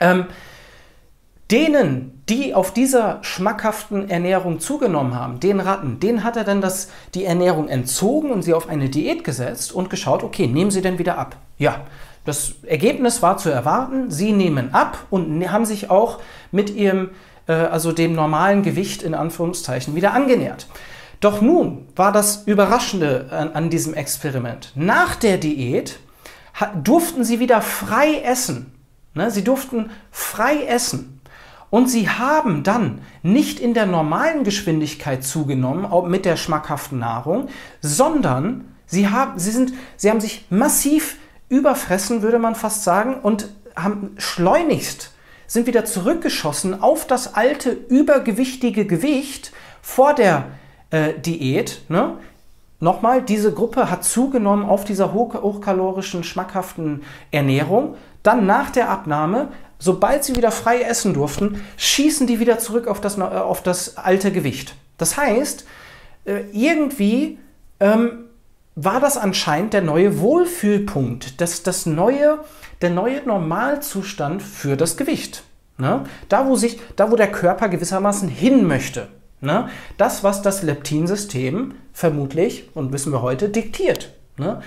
Ähm, 0.00 0.26
Denen, 1.50 2.24
die 2.28 2.54
auf 2.54 2.72
dieser 2.72 3.18
schmackhaften 3.22 4.10
Ernährung 4.10 4.58
zugenommen 4.58 5.14
haben, 5.14 5.38
den 5.38 5.60
Ratten, 5.60 6.00
denen 6.00 6.24
hat 6.24 6.36
er 6.36 6.42
dann 6.42 6.60
das, 6.60 6.90
die 7.14 7.24
Ernährung 7.24 7.68
entzogen 7.68 8.32
und 8.32 8.42
sie 8.42 8.52
auf 8.52 8.68
eine 8.68 8.88
Diät 8.88 9.22
gesetzt 9.22 9.72
und 9.72 9.88
geschaut, 9.88 10.24
okay, 10.24 10.48
nehmen 10.48 10.72
sie 10.72 10.82
denn 10.82 10.98
wieder 10.98 11.18
ab? 11.18 11.36
Ja, 11.56 11.82
Das 12.24 12.54
Ergebnis 12.66 13.22
war 13.22 13.36
zu 13.36 13.50
erwarten, 13.50 14.10
sie 14.10 14.32
nehmen 14.32 14.74
ab 14.74 14.98
und 15.10 15.38
ne, 15.38 15.52
haben 15.52 15.64
sich 15.64 15.88
auch 15.90 16.18
mit 16.50 16.70
ihrem, 16.70 17.10
äh, 17.46 17.52
also 17.52 17.92
dem 17.92 18.14
normalen 18.14 18.62
Gewicht 18.62 19.02
in 19.02 19.14
Anführungszeichen 19.14 19.94
wieder 19.94 20.12
angenähert. 20.12 20.66
Doch 21.20 21.40
nun 21.40 21.88
war 21.96 22.12
das 22.12 22.42
Überraschende 22.46 23.28
an, 23.30 23.52
an 23.52 23.70
diesem 23.70 23.94
Experiment. 23.94 24.72
Nach 24.74 25.16
der 25.16 25.38
Diät 25.38 25.98
durften 26.82 27.24
sie 27.24 27.40
wieder 27.40 27.62
frei 27.62 28.20
essen. 28.24 28.72
Ne? 29.14 29.30
Sie 29.30 29.44
durften 29.44 29.90
frei 30.10 30.64
essen. 30.64 31.20
Und 31.70 31.88
sie 31.88 32.08
haben 32.08 32.62
dann 32.62 33.00
nicht 33.22 33.58
in 33.58 33.74
der 33.74 33.86
normalen 33.86 34.44
Geschwindigkeit 34.44 35.24
zugenommen, 35.24 35.86
mit 36.08 36.24
der 36.24 36.36
schmackhaften 36.36 36.98
Nahrung, 36.98 37.48
sondern 37.80 38.72
sie 38.86 39.08
haben, 39.08 39.38
sie 39.38 39.50
sind, 39.50 39.72
sie 39.96 40.10
haben 40.10 40.20
sich 40.20 40.46
massiv 40.48 41.16
überfressen, 41.48 42.22
würde 42.22 42.38
man 42.38 42.54
fast 42.54 42.84
sagen, 42.84 43.16
und 43.20 43.48
haben 43.74 44.14
schleunigst 44.16 45.12
sind 45.46 45.66
wieder 45.66 45.84
zurückgeschossen 45.84 46.82
auf 46.82 47.06
das 47.06 47.34
alte 47.34 47.70
übergewichtige 47.70 48.86
Gewicht 48.86 49.52
vor 49.82 50.14
der 50.14 50.46
äh, 50.90 51.14
Diät. 51.14 51.82
Ne? 51.88 52.18
Nochmal, 52.78 53.22
diese 53.22 53.52
Gruppe 53.52 53.90
hat 53.90 54.04
zugenommen 54.04 54.68
auf 54.68 54.84
dieser 54.84 55.12
hoch, 55.12 55.34
hochkalorischen, 55.34 56.24
schmackhaften 56.24 57.02
Ernährung. 57.30 57.96
Dann 58.22 58.44
nach 58.44 58.70
der 58.70 58.90
Abnahme, 58.90 59.48
sobald 59.78 60.24
sie 60.24 60.36
wieder 60.36 60.50
frei 60.50 60.82
essen 60.82 61.14
durften, 61.14 61.62
schießen 61.76 62.26
die 62.26 62.40
wieder 62.40 62.58
zurück 62.58 62.86
auf 62.88 63.00
das, 63.00 63.16
äh, 63.16 63.22
auf 63.22 63.62
das 63.62 63.96
alte 63.96 64.32
Gewicht. 64.32 64.74
Das 64.98 65.16
heißt, 65.16 65.66
äh, 66.24 66.42
irgendwie 66.52 67.38
ähm, 67.80 68.24
war 68.76 69.00
das 69.00 69.16
anscheinend 69.16 69.72
der 69.72 69.82
neue 69.82 70.20
Wohlfühlpunkt, 70.20 71.40
das, 71.40 71.62
das 71.62 71.86
neue, 71.86 72.38
der 72.82 72.90
neue 72.90 73.22
Normalzustand 73.26 74.42
für 74.42 74.76
das 74.76 74.96
Gewicht. 74.96 75.42
Ne? 75.78 76.04
Da, 76.28 76.46
wo 76.46 76.56
sich, 76.56 76.78
da, 76.94 77.10
wo 77.10 77.16
der 77.16 77.32
Körper 77.32 77.68
gewissermaßen 77.68 78.28
hin 78.28 78.66
möchte. 78.66 79.08
Ne? 79.40 79.68
Das, 79.96 80.22
was 80.22 80.42
das 80.42 80.62
Leptinsystem 80.62 81.74
vermutlich, 81.92 82.70
und 82.74 82.92
wissen 82.92 83.12
wir 83.12 83.22
heute, 83.22 83.48
diktiert. 83.48 84.12
Ne? 84.36 84.60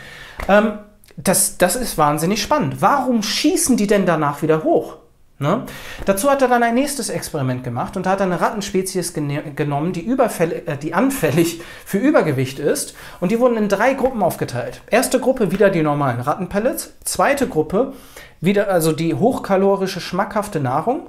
Ähm, 0.48 0.80
das, 1.16 1.58
das 1.58 1.76
ist 1.76 1.98
wahnsinnig 1.98 2.42
spannend. 2.42 2.82
Warum 2.82 3.22
schießen 3.22 3.78
die 3.78 3.88
denn 3.88 4.08
danach 4.08 4.42
wieder 4.42 4.64
hoch? 4.64 4.98
Ne? 5.42 5.64
Dazu 6.04 6.30
hat 6.30 6.42
er 6.42 6.50
dann 6.50 6.64
ein 6.64 6.74
nächstes 6.74 7.10
Experiment 7.10 7.64
gemacht 7.64 7.96
und 7.96 8.06
hat 8.06 8.22
eine 8.22 8.42
Rattenspezies 8.42 9.14
genommen, 9.14 9.94
die, 9.94 10.06
äh, 10.06 10.78
die, 10.78 10.94
anfällig 10.94 11.62
für 11.86 11.98
Übergewicht 11.98 12.60
ist. 12.60 12.94
Und 13.22 13.32
die 13.32 13.40
wurden 13.40 13.56
in 13.56 13.70
drei 13.70 13.94
Gruppen 13.94 14.22
aufgeteilt. 14.22 14.82
Erste 14.90 15.22
Gruppe 15.22 15.54
wieder 15.54 15.70
die 15.70 15.82
normalen 15.82 16.20
Rattenpellets. 16.20 16.94
Zweite 17.06 17.48
Gruppe 17.48 17.94
wieder 18.42 18.70
also 18.70 18.92
die 18.92 19.14
hochkalorische, 19.14 20.02
schmackhafte 20.02 20.60
Nahrung. 20.60 21.08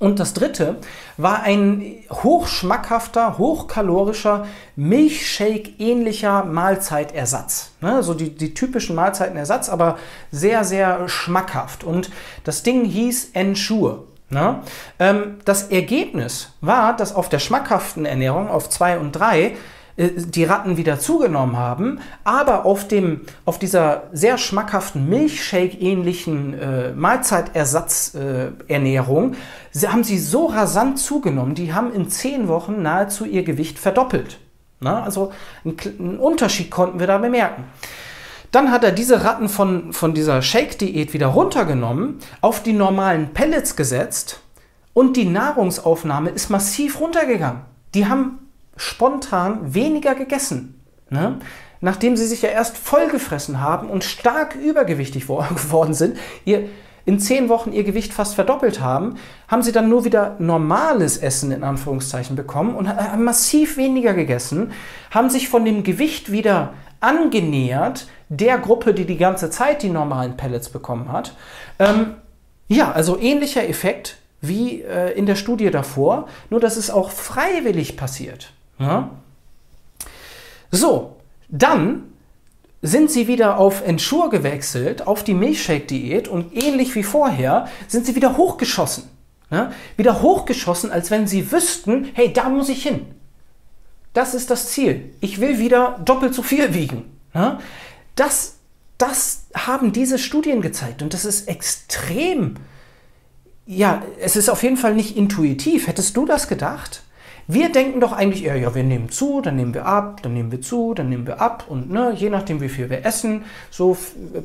Und 0.00 0.18
das 0.18 0.32
dritte 0.32 0.76
war 1.18 1.42
ein 1.42 1.96
hochschmackhafter, 2.10 3.36
hochkalorischer, 3.36 4.46
Milchshake-ähnlicher 4.74 6.46
Mahlzeitersatz. 6.46 7.72
Ne? 7.82 8.02
So 8.02 8.14
die, 8.14 8.34
die 8.34 8.54
typischen 8.54 8.96
Mahlzeitenersatz, 8.96 9.68
aber 9.68 9.98
sehr, 10.32 10.64
sehr 10.64 11.06
schmackhaft. 11.06 11.84
Und 11.84 12.10
das 12.44 12.62
Ding 12.62 12.86
hieß 12.86 13.32
Ensure. 13.34 14.04
Ne? 14.30 14.60
Ähm, 14.98 15.38
das 15.44 15.64
Ergebnis 15.64 16.54
war, 16.62 16.96
dass 16.96 17.14
auf 17.14 17.28
der 17.28 17.38
schmackhaften 17.38 18.06
Ernährung, 18.06 18.48
auf 18.48 18.70
2 18.70 18.98
und 19.00 19.12
3, 19.12 19.42
äh, 19.42 19.52
die 20.00 20.44
Ratten 20.44 20.78
wieder 20.78 20.98
zugenommen 20.98 21.58
haben, 21.58 22.00
aber 22.24 22.64
auf, 22.64 22.88
dem, 22.88 23.20
auf 23.44 23.58
dieser 23.58 24.04
sehr 24.12 24.38
schmackhaften 24.38 25.06
Milchshake-ähnlichen 25.08 26.58
äh, 26.58 26.92
Mahlzeitersatzernährung 26.92 29.34
äh, 29.34 29.36
haben 29.86 30.04
sie 30.04 30.18
so 30.18 30.46
rasant 30.46 30.98
zugenommen, 30.98 31.54
die 31.54 31.74
haben 31.74 31.92
in 31.92 32.08
zehn 32.08 32.48
Wochen 32.48 32.80
nahezu 32.82 33.26
ihr 33.26 33.42
Gewicht 33.42 33.78
verdoppelt. 33.78 34.38
Na, 34.80 35.02
also 35.02 35.32
einen 35.64 36.18
Unterschied 36.18 36.70
konnten 36.70 36.98
wir 36.98 37.06
da 37.06 37.18
bemerken. 37.18 37.64
Dann 38.50 38.70
hat 38.70 38.82
er 38.82 38.92
diese 38.92 39.22
Ratten 39.22 39.50
von, 39.50 39.92
von 39.92 40.14
dieser 40.14 40.40
Shake-Diät 40.40 41.12
wieder 41.12 41.26
runtergenommen, 41.26 42.20
auf 42.40 42.62
die 42.62 42.72
normalen 42.72 43.34
Pellets 43.34 43.76
gesetzt 43.76 44.40
und 44.94 45.18
die 45.18 45.26
Nahrungsaufnahme 45.26 46.30
ist 46.30 46.48
massiv 46.48 47.00
runtergegangen. 47.00 47.60
Die 47.94 48.06
haben 48.06 48.38
spontan 48.80 49.74
weniger 49.74 50.14
gegessen. 50.14 50.80
Ne? 51.10 51.38
Nachdem 51.80 52.16
sie 52.16 52.26
sich 52.26 52.42
ja 52.42 52.48
erst 52.48 52.78
vollgefressen 52.78 53.60
haben 53.60 53.90
und 53.90 54.04
stark 54.04 54.54
übergewichtig 54.54 55.26
geworden 55.26 55.94
sind, 55.94 56.16
ihr 56.44 56.68
in 57.06 57.18
zehn 57.18 57.48
Wochen 57.48 57.72
ihr 57.72 57.84
Gewicht 57.84 58.12
fast 58.12 58.34
verdoppelt 58.34 58.80
haben, 58.80 59.16
haben 59.48 59.62
sie 59.62 59.72
dann 59.72 59.88
nur 59.88 60.04
wieder 60.04 60.36
normales 60.38 61.16
Essen 61.16 61.50
in 61.50 61.64
Anführungszeichen 61.64 62.36
bekommen 62.36 62.74
und 62.74 62.88
haben 62.88 63.24
massiv 63.24 63.76
weniger 63.76 64.14
gegessen, 64.14 64.72
haben 65.10 65.30
sich 65.30 65.48
von 65.48 65.64
dem 65.64 65.82
Gewicht 65.82 66.30
wieder 66.30 66.74
angenähert 67.00 68.06
der 68.28 68.58
Gruppe, 68.58 68.94
die 68.94 69.06
die 69.06 69.16
ganze 69.16 69.50
Zeit 69.50 69.82
die 69.82 69.88
normalen 69.88 70.36
Pellets 70.36 70.68
bekommen 70.68 71.10
hat. 71.10 71.34
Ähm, 71.78 72.14
ja, 72.68 72.92
also 72.92 73.18
ähnlicher 73.18 73.68
Effekt 73.68 74.18
wie 74.40 74.82
äh, 74.82 75.12
in 75.12 75.26
der 75.26 75.36
Studie 75.36 75.70
davor, 75.70 76.28
nur 76.50 76.60
dass 76.60 76.76
es 76.76 76.90
auch 76.90 77.10
freiwillig 77.10 77.96
passiert. 77.96 78.52
Ja? 78.80 79.10
So, 80.72 81.16
dann 81.48 82.04
sind 82.82 83.10
sie 83.10 83.28
wieder 83.28 83.58
auf 83.58 83.86
Ensure 83.86 84.30
gewechselt, 84.30 85.06
auf 85.06 85.22
die 85.22 85.34
Milchshake-Diät 85.34 86.28
und 86.28 86.56
ähnlich 86.56 86.94
wie 86.94 87.02
vorher 87.02 87.68
sind 87.86 88.06
sie 88.06 88.16
wieder 88.16 88.36
hochgeschossen. 88.36 89.04
Ja? 89.50 89.72
Wieder 89.96 90.22
hochgeschossen, 90.22 90.90
als 90.90 91.10
wenn 91.10 91.26
sie 91.26 91.52
wüssten, 91.52 92.08
hey, 92.14 92.32
da 92.32 92.48
muss 92.48 92.70
ich 92.70 92.82
hin. 92.82 93.06
Das 94.14 94.34
ist 94.34 94.50
das 94.50 94.68
Ziel. 94.68 95.12
Ich 95.20 95.40
will 95.40 95.58
wieder 95.58 96.00
doppelt 96.04 96.34
so 96.34 96.42
viel 96.42 96.72
wiegen. 96.74 97.04
Ja? 97.34 97.60
Das, 98.16 98.56
das 98.96 99.44
haben 99.54 99.92
diese 99.92 100.18
Studien 100.18 100.62
gezeigt 100.62 101.02
und 101.02 101.12
das 101.12 101.24
ist 101.24 101.48
extrem. 101.48 102.56
Ja, 103.66 104.02
es 104.20 104.36
ist 104.36 104.48
auf 104.48 104.62
jeden 104.62 104.78
Fall 104.78 104.94
nicht 104.94 105.16
intuitiv. 105.16 105.86
Hättest 105.86 106.16
du 106.16 106.24
das 106.24 106.48
gedacht? 106.48 107.02
Wir 107.52 107.72
denken 107.72 108.00
doch 108.00 108.12
eigentlich 108.12 108.44
eher, 108.44 108.56
ja, 108.56 108.74
wir 108.74 108.84
nehmen 108.84 109.08
zu, 109.08 109.40
dann 109.40 109.56
nehmen 109.56 109.74
wir 109.74 109.84
ab, 109.84 110.22
dann 110.22 110.34
nehmen 110.34 110.52
wir 110.52 110.60
zu, 110.60 110.94
dann 110.94 111.08
nehmen 111.08 111.26
wir 111.26 111.40
ab 111.40 111.64
und 111.68 111.90
ne, 111.90 112.12
je 112.14 112.30
nachdem, 112.30 112.60
wie 112.60 112.68
viel 112.68 112.90
wir 112.90 113.04
essen, 113.04 113.44
so 113.70 113.96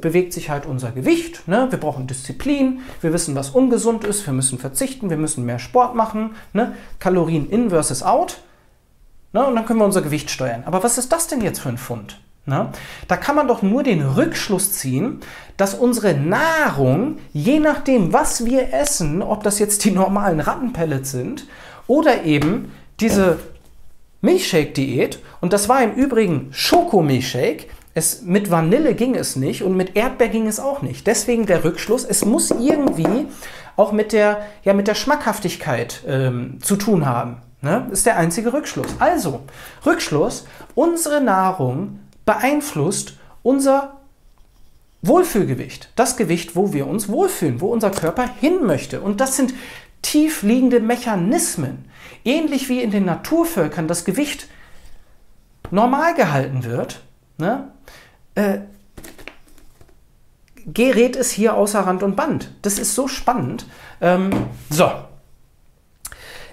bewegt 0.02 0.34
sich 0.34 0.50
halt 0.50 0.66
unser 0.66 0.92
Gewicht. 0.92 1.48
Ne? 1.48 1.68
Wir 1.70 1.80
brauchen 1.80 2.08
Disziplin, 2.08 2.80
wir 3.02 3.14
wissen, 3.14 3.36
was 3.36 3.52
ungesund 3.52 4.06
ist, 4.06 4.26
wir 4.26 4.34
müssen 4.34 4.58
verzichten, 4.58 5.12
wir 5.12 5.18
müssen 5.18 5.46
mehr 5.46 5.60
Sport 5.60 5.94
machen, 5.94 6.32
ne? 6.54 6.74
Kalorien 6.98 7.48
in 7.48 7.70
versus 7.70 8.02
out. 8.02 8.40
Ne? 9.34 9.46
Und 9.46 9.56
dann 9.56 9.66
können 9.66 9.80
wir 9.80 9.86
unser 9.86 10.02
Gewicht 10.02 10.32
steuern. 10.32 10.64
Aber 10.66 10.82
was 10.82 10.98
ist 10.98 11.12
das 11.12 11.28
denn 11.28 11.42
jetzt 11.42 11.60
für 11.60 11.70
ein 11.70 11.78
Fund? 11.78 12.20
Na, 12.48 12.72
da 13.08 13.18
kann 13.18 13.36
man 13.36 13.48
doch 13.48 13.64
nur 13.64 13.82
den 13.82 14.04
Rückschluss 14.04 14.72
ziehen, 14.74 15.22
dass 15.58 15.74
unsere 15.74 16.14
Nahrung, 16.14 17.18
je 17.34 17.60
nachdem, 17.60 18.14
was 18.14 18.46
wir 18.46 18.72
essen, 18.72 19.24
ob 19.24 19.42
das 19.42 19.58
jetzt 19.58 19.84
die 19.84 19.92
normalen 19.92 20.40
Rattenpellets 20.40 21.10
sind 21.10 21.48
oder 21.88 22.24
eben 22.24 22.72
diese 23.00 23.40
Milchshake-Diät, 24.22 25.20
und 25.42 25.54
das 25.54 25.70
war 25.70 25.84
im 25.84 25.94
Übrigen 25.94 26.50
Schokomilchshake, 26.52 27.68
es, 27.94 28.24
mit 28.24 28.52
Vanille 28.52 28.94
ging 28.94 29.16
es 29.16 29.36
nicht 29.36 29.64
und 29.64 29.78
mit 29.78 29.96
Erdbeer 29.96 30.28
ging 30.28 30.48
es 30.48 30.60
auch 30.60 30.82
nicht. 30.82 31.08
Deswegen 31.08 31.46
der 31.46 31.64
Rückschluss, 31.64 32.04
es 32.04 32.26
muss 32.26 32.52
irgendwie 32.52 33.28
auch 33.78 33.92
mit 33.92 34.12
der, 34.12 34.46
ja, 34.64 34.74
mit 34.74 34.88
der 34.88 34.96
Schmackhaftigkeit 34.96 36.04
ähm, 36.08 36.60
zu 36.62 36.76
tun 36.76 37.06
haben. 37.06 37.38
Ne? 37.62 37.88
Ist 37.92 38.06
der 38.06 38.18
einzige 38.18 38.54
Rückschluss. 38.54 38.88
Also, 39.00 39.42
Rückschluss, 39.86 40.46
unsere 40.76 41.22
Nahrung 41.22 42.00
beeinflusst 42.26 43.14
unser 43.44 44.02
Wohlfühlgewicht. 45.02 45.90
Das 45.96 46.18
Gewicht, 46.18 46.56
wo 46.56 46.74
wir 46.74 46.88
uns 46.88 47.10
wohlfühlen, 47.10 47.62
wo 47.62 47.68
unser 47.68 47.92
Körper 47.92 48.28
hin 48.40 48.66
möchte. 48.66 49.02
Und 49.02 49.22
das 49.22 49.38
sind 49.38 49.54
tiefliegende 50.06 50.80
Mechanismen. 50.80 51.86
Ähnlich 52.24 52.70
wie 52.70 52.82
in 52.82 52.92
den 52.92 53.06
Naturvölkern 53.06 53.88
das 53.88 54.06
Gewicht 54.06 54.48
normal 55.72 56.14
gehalten 56.14 56.64
wird, 56.64 57.02
ne, 57.40 57.72
äh, 58.36 58.60
gerät 60.68 61.16
es 61.16 61.32
hier 61.32 61.56
außer 61.56 61.82
Rand 61.82 62.04
und 62.04 62.16
Band. 62.16 62.52
Das 62.62 62.78
ist 62.78 62.94
so 62.94 63.08
spannend. 63.08 63.66
Ähm, 64.00 64.30
so. 64.70 64.92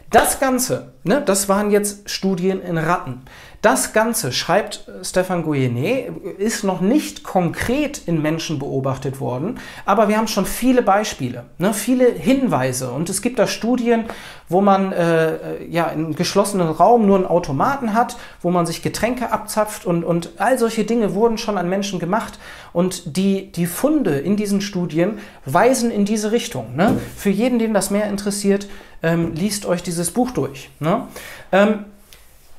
Das 0.08 0.40
Ganze, 0.40 0.94
ne, 1.04 1.22
das 1.22 1.48
waren 1.48 1.70
jetzt 1.70 2.08
Studien 2.08 2.60
in 2.62 2.78
Ratten. 2.78 3.22
Das 3.62 3.92
Ganze, 3.92 4.32
schreibt 4.32 4.88
Stefan 5.02 5.44
Gouyenet, 5.44 6.10
ist 6.38 6.64
noch 6.64 6.80
nicht 6.80 7.22
konkret 7.22 8.02
in 8.06 8.20
Menschen 8.20 8.58
beobachtet 8.58 9.20
worden, 9.20 9.60
aber 9.86 10.08
wir 10.08 10.18
haben 10.18 10.26
schon 10.26 10.46
viele 10.46 10.82
Beispiele, 10.82 11.44
ne, 11.58 11.72
viele 11.72 12.10
Hinweise. 12.10 12.90
Und 12.90 13.08
es 13.08 13.22
gibt 13.22 13.38
da 13.38 13.46
Studien, 13.46 14.06
wo 14.48 14.60
man 14.60 14.90
äh, 14.90 15.64
ja, 15.66 15.86
in 15.86 16.16
geschlossenen 16.16 16.70
Raum 16.70 17.06
nur 17.06 17.14
einen 17.14 17.26
Automaten 17.26 17.94
hat, 17.94 18.16
wo 18.40 18.50
man 18.50 18.66
sich 18.66 18.82
Getränke 18.82 19.30
abzapft 19.30 19.86
und, 19.86 20.02
und 20.02 20.30
all 20.38 20.58
solche 20.58 20.82
Dinge 20.82 21.14
wurden 21.14 21.38
schon 21.38 21.56
an 21.56 21.68
Menschen 21.68 22.00
gemacht. 22.00 22.40
Und 22.72 23.16
die, 23.16 23.52
die 23.52 23.66
Funde 23.66 24.18
in 24.18 24.36
diesen 24.36 24.60
Studien 24.60 25.20
weisen 25.44 25.92
in 25.92 26.04
diese 26.04 26.32
Richtung. 26.32 26.74
Ne? 26.74 26.98
Für 27.16 27.30
jeden, 27.30 27.60
den 27.60 27.74
das 27.74 27.92
mehr 27.92 28.08
interessiert, 28.08 28.66
ähm, 29.04 29.34
liest 29.34 29.66
euch 29.66 29.84
dieses 29.84 30.10
Buch 30.10 30.32
durch. 30.32 30.70
Ne? 30.80 31.06
Ähm, 31.52 31.84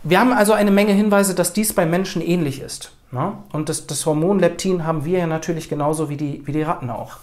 wir 0.04 0.20
haben 0.20 0.34
also 0.34 0.54
eine 0.54 0.72
Menge 0.72 0.94
Hinweise, 0.94 1.36
dass 1.36 1.54
dies 1.54 1.74
bei 1.74 1.86
Menschen 1.86 2.22
ähnlich 2.22 2.62
ist. 2.62 2.92
Ne? 3.12 3.34
Und 3.52 3.70
das, 3.70 3.88
das 3.88 4.06
Hormon 4.06 4.40
Leptin 4.40 4.86
haben 4.86 5.06
wir 5.06 5.20
ja 5.20 5.28
natürlich 5.28 5.70
genauso 5.70 6.10
wie 6.10 6.18
die, 6.18 6.46
wie 6.46 6.52
die 6.52 6.64
Ratten 6.64 6.90
auch. 6.90 7.18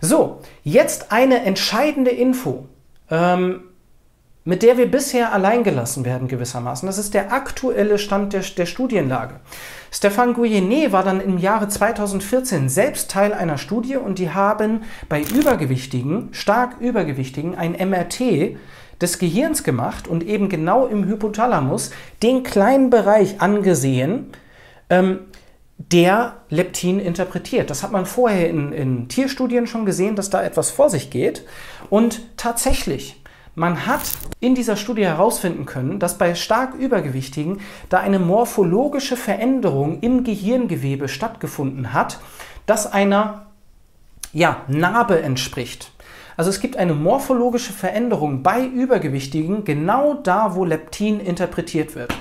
So, 0.00 0.40
jetzt 0.62 1.12
eine 1.12 1.42
entscheidende 1.44 2.10
Info. 2.10 2.66
Ähm, 3.10 3.60
mit 4.46 4.62
der 4.62 4.78
wir 4.78 4.88
bisher 4.88 5.32
allein 5.32 5.64
gelassen 5.64 6.04
werden 6.04 6.28
gewissermaßen. 6.28 6.86
Das 6.86 6.98
ist 6.98 7.14
der 7.14 7.32
aktuelle 7.32 7.98
Stand 7.98 8.32
der, 8.32 8.42
der 8.42 8.66
Studienlage. 8.66 9.40
Stefan 9.90 10.34
Gouyenet 10.34 10.92
war 10.92 11.02
dann 11.02 11.20
im 11.20 11.36
Jahre 11.36 11.66
2014 11.68 12.68
selbst 12.68 13.10
Teil 13.10 13.34
einer 13.34 13.58
Studie 13.58 13.96
und 13.96 14.20
die 14.20 14.30
haben 14.30 14.84
bei 15.08 15.20
Übergewichtigen, 15.20 16.28
stark 16.30 16.80
Übergewichtigen, 16.80 17.56
ein 17.56 17.72
MRT 17.72 18.56
des 19.00 19.18
Gehirns 19.18 19.62
gemacht 19.64 20.08
und 20.08 20.24
eben 20.24 20.48
genau 20.48 20.86
im 20.86 21.04
Hypothalamus 21.04 21.90
den 22.22 22.42
kleinen 22.42 22.90
Bereich 22.90 23.40
angesehen, 23.40 24.32
ähm, 24.90 25.20
der 25.78 26.38
Leptin 26.48 26.98
interpretiert. 26.98 27.68
Das 27.68 27.82
hat 27.82 27.92
man 27.92 28.06
vorher 28.06 28.48
in, 28.48 28.72
in 28.72 29.08
Tierstudien 29.08 29.66
schon 29.66 29.84
gesehen, 29.84 30.16
dass 30.16 30.30
da 30.30 30.42
etwas 30.42 30.70
vor 30.70 30.88
sich 30.88 31.10
geht. 31.10 31.44
Und 31.90 32.22
tatsächlich, 32.36 33.22
man 33.54 33.86
hat 33.86 34.02
in 34.40 34.54
dieser 34.54 34.76
Studie 34.76 35.04
herausfinden 35.04 35.66
können, 35.66 35.98
dass 35.98 36.18
bei 36.18 36.34
stark 36.34 36.74
Übergewichtigen 36.74 37.60
da 37.88 38.00
eine 38.00 38.18
morphologische 38.18 39.16
Veränderung 39.16 40.00
im 40.00 40.24
Gehirngewebe 40.24 41.08
stattgefunden 41.08 41.92
hat, 41.92 42.20
das 42.64 42.90
einer 42.90 43.46
ja, 44.32 44.62
Narbe 44.68 45.22
entspricht. 45.22 45.92
Also 46.36 46.50
es 46.50 46.60
gibt 46.60 46.76
eine 46.76 46.94
morphologische 46.94 47.72
Veränderung 47.72 48.42
bei 48.42 48.64
Übergewichtigen 48.64 49.64
genau 49.64 50.14
da, 50.14 50.54
wo 50.54 50.64
Leptin 50.64 51.20
interpretiert 51.20 51.94
wird. 51.94 52.14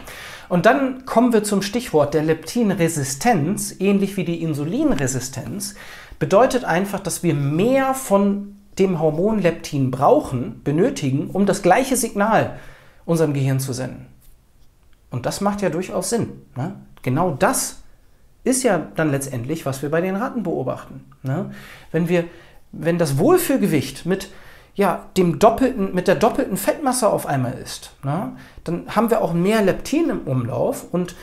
Und 0.48 0.66
dann 0.66 1.06
kommen 1.06 1.34
wir 1.34 1.44
zum 1.44 1.62
Stichwort 1.62 2.14
der 2.14 2.24
Leptinresistenz, 2.24 3.76
ähnlich 3.80 4.16
wie 4.16 4.26
die 4.26 4.42
Insulinresistenz, 4.42 5.76
bedeutet 6.20 6.64
einfach, 6.64 7.00
dass 7.00 7.24
wir 7.24 7.34
mehr 7.34 7.94
von 7.94 8.56
dem 8.78 9.00
Hormon 9.00 9.40
Leptin 9.40 9.92
brauchen, 9.92 10.62
benötigen, 10.64 11.30
um 11.32 11.46
das 11.46 11.62
gleiche 11.62 11.98
Signal 11.98 12.60
unserem 13.06 13.34
Gehirn 13.34 13.60
zu 13.60 13.74
senden. 13.74 14.08
Und 15.10 15.26
das 15.26 15.42
macht 15.42 15.62
ja 15.62 15.70
durchaus 15.70 16.10
Sinn. 16.10 16.42
Ne? 16.56 16.76
Genau 17.02 17.32
das 17.32 17.84
ist 18.44 18.64
ja 18.64 18.88
dann 18.96 19.12
letztendlich, 19.12 19.66
was 19.66 19.82
wir 19.82 19.90
bei 19.90 20.02
den 20.02 20.16
Ratten 20.16 20.44
beobachten. 20.44 21.06
Ne? 21.24 21.52
Wenn, 21.92 22.10
wir, 22.10 22.26
wenn 22.72 22.98
das 22.98 23.18
Wohlfühlgewicht 23.18 24.06
mit, 24.06 24.30
ja, 24.76 25.06
dem 25.18 25.40
doppelten, 25.40 25.94
mit 25.94 26.08
der 26.08 26.16
doppelten 26.16 26.58
Fettmasse 26.58 27.10
auf 27.10 27.26
einmal 27.26 27.54
ist, 27.54 27.96
ne? 28.04 28.36
dann 28.64 28.96
haben 28.96 29.10
wir 29.10 29.22
auch 29.22 29.34
mehr 29.34 29.62
Leptin 29.62 30.10
im 30.10 30.22
Umlauf 30.22 30.86
und 30.92 31.16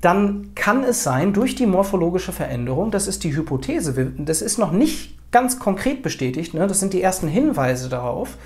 dann 0.00 0.52
kann 0.54 0.84
es 0.84 1.02
sein, 1.02 1.32
durch 1.32 1.54
die 1.54 1.66
morphologische 1.66 2.32
Veränderung, 2.32 2.90
das 2.90 3.08
ist 3.08 3.24
die 3.24 3.34
Hypothese, 3.34 4.12
das 4.18 4.42
ist 4.42 4.58
noch 4.58 4.70
nicht 4.70 5.18
ganz 5.32 5.58
konkret 5.58 6.02
bestätigt, 6.02 6.54
ne, 6.54 6.66
das 6.66 6.80
sind 6.80 6.92
die 6.92 7.02
ersten 7.02 7.28
Hinweise 7.28 7.88
darauf, 7.88 8.36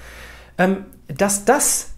ähm, 0.59 0.87
dass 1.09 1.45
das, 1.45 1.91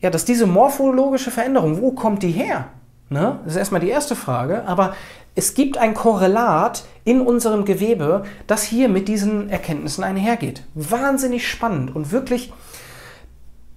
ja, 0.00 0.10
dass 0.10 0.24
diese 0.24 0.46
morphologische 0.46 1.30
Veränderung, 1.30 1.80
wo 1.80 1.92
kommt 1.92 2.22
die 2.22 2.30
her? 2.30 2.68
Ne? 3.08 3.40
Das 3.44 3.54
ist 3.54 3.58
erstmal 3.58 3.80
die 3.80 3.88
erste 3.88 4.16
Frage, 4.16 4.66
aber 4.66 4.94
es 5.34 5.54
gibt 5.54 5.78
ein 5.78 5.94
Korrelat 5.94 6.84
in 7.04 7.20
unserem 7.20 7.64
Gewebe, 7.64 8.24
das 8.46 8.62
hier 8.62 8.88
mit 8.88 9.06
diesen 9.06 9.48
Erkenntnissen 9.50 10.02
einhergeht. 10.02 10.62
Wahnsinnig 10.74 11.48
spannend 11.48 11.94
und 11.94 12.10
wirklich, 12.10 12.52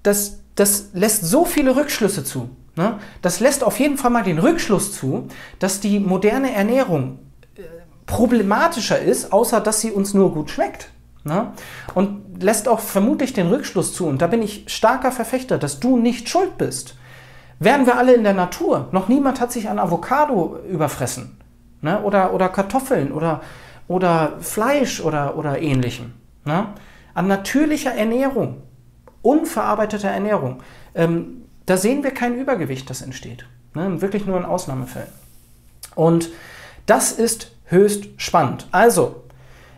das, 0.03 0.39
das 0.55 0.89
lässt 0.93 1.25
so 1.25 1.45
viele 1.45 1.75
Rückschlüsse 1.75 2.23
zu. 2.23 2.49
Ne? 2.75 2.97
Das 3.21 3.39
lässt 3.39 3.63
auf 3.63 3.79
jeden 3.79 3.97
Fall 3.97 4.09
mal 4.09 4.23
den 4.23 4.39
Rückschluss 4.39 4.93
zu, 4.93 5.27
dass 5.59 5.81
die 5.81 5.99
moderne 5.99 6.53
Ernährung 6.53 7.19
problematischer 8.05 8.99
ist, 8.99 9.31
außer 9.31 9.61
dass 9.61 9.81
sie 9.81 9.91
uns 9.91 10.13
nur 10.13 10.33
gut 10.33 10.49
schmeckt. 10.49 10.89
Ne? 11.23 11.51
Und 11.93 12.41
lässt 12.41 12.67
auch 12.67 12.79
vermutlich 12.79 13.33
den 13.33 13.47
Rückschluss 13.47 13.93
zu, 13.93 14.07
und 14.07 14.21
da 14.21 14.27
bin 14.27 14.41
ich 14.41 14.63
starker 14.67 15.11
Verfechter, 15.11 15.57
dass 15.57 15.79
du 15.79 15.97
nicht 15.97 16.27
schuld 16.27 16.57
bist. 16.57 16.95
Wären 17.59 17.85
wir 17.85 17.97
alle 17.97 18.13
in 18.13 18.23
der 18.23 18.33
Natur, 18.33 18.87
noch 18.91 19.09
niemand 19.09 19.41
hat 19.41 19.51
sich 19.51 19.69
an 19.69 19.79
Avocado 19.79 20.59
überfressen. 20.69 21.37
Ne? 21.81 22.01
Oder, 22.01 22.33
oder 22.33 22.49
Kartoffeln 22.49 23.11
oder, 23.11 23.41
oder 23.87 24.37
Fleisch 24.39 25.01
oder, 25.01 25.37
oder 25.37 25.61
ähnlichem. 25.61 26.13
Ne? 26.45 26.67
An 27.13 27.27
natürlicher 27.27 27.93
Ernährung, 27.93 28.61
unverarbeiteter 29.21 30.09
Ernährung, 30.09 30.61
ähm, 30.95 31.43
da 31.65 31.77
sehen 31.77 32.03
wir 32.03 32.11
kein 32.11 32.35
Übergewicht, 32.35 32.89
das 32.89 33.01
entsteht. 33.01 33.45
Ne? 33.75 34.01
Wirklich 34.01 34.25
nur 34.25 34.37
in 34.37 34.45
Ausnahmefällen. 34.45 35.09
Und 35.95 36.29
das 36.85 37.11
ist 37.11 37.51
höchst 37.65 38.05
spannend. 38.17 38.67
Also, 38.71 39.23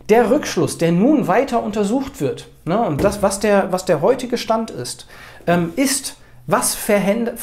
der 0.10 0.30
Rückschluss, 0.30 0.78
der 0.78 0.92
nun 0.92 1.28
weiter 1.28 1.64
untersucht 1.64 2.22
wird, 2.22 2.48
ne, 2.66 2.80
und 2.80 3.04
das, 3.04 3.22
was 3.22 3.40
der, 3.40 3.72
was 3.72 3.86
der 3.86 4.02
heutige 4.02 4.38
Stand 4.38 4.70
ist, 4.70 5.08
ähm, 5.48 5.74
ist, 5.76 6.18
was, 6.52 6.78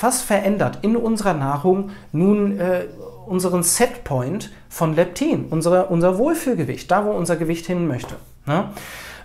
was, 0.01 0.23
verändert 0.23 0.79
in 0.83 0.97
unserer 0.97 1.35
Nahrung 1.35 1.90
nun 2.12 2.59
äh, 2.59 2.85
unseren 3.27 3.62
Setpoint 3.62 4.51
von 4.68 4.94
Leptin, 4.94 5.47
unsere, 5.51 5.87
unser 5.87 6.18
Wohlfühlgewicht, 6.18 6.90
da 6.90 7.05
wo 7.05 7.11
unser 7.11 7.37
Gewicht 7.37 7.66
hin 7.66 7.87
möchte. 7.87 8.16
Ne? 8.47 8.71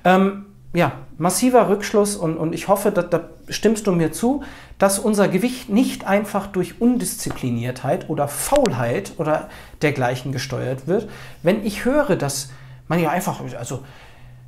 Ähm, 0.04 0.46
ja, 0.74 0.94
massiver 1.18 1.70
Rückschluss 1.70 2.16
und, 2.16 2.38
und 2.38 2.54
ich 2.54 2.68
hoffe, 2.68 2.92
da, 2.92 3.04
da 3.04 3.30
stimmst 3.48 3.86
du 3.86 3.92
mir 3.92 4.12
zu, 4.12 4.44
dass 4.80 5.00
unser 5.00 5.28
Gewicht 5.28 5.70
nicht 5.70 6.08
einfach 6.08 6.48
durch 6.48 6.82
Undiszipliniertheit 6.82 8.10
oder 8.10 8.28
Faulheit 8.28 9.14
oder 9.18 9.50
dergleichen 9.82 10.32
gesteuert 10.32 10.88
wird. 10.88 11.08
Wenn 11.44 11.64
ich 11.66 11.86
höre, 11.86 12.16
dass 12.16 12.50
man 12.88 13.00
ja 13.00 13.10
einfach, 13.10 13.40
also 13.58 13.84